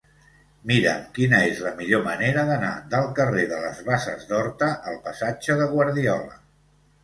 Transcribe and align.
Mira'm 0.69 1.03
quina 1.17 1.41
és 1.49 1.61
la 1.65 1.73
millor 1.81 2.01
manera 2.07 2.47
d'anar 2.49 2.73
del 2.95 3.07
carrer 3.21 3.45
de 3.53 3.61
les 3.67 3.85
Basses 3.93 4.27
d'Horta 4.33 4.73
al 4.95 5.01
passatge 5.07 5.63
de 5.65 5.73
Guardiola. 5.79 6.45